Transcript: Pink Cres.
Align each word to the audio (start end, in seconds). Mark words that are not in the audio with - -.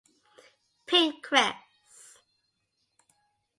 Pink 0.87 1.21
Cres. 1.23 1.61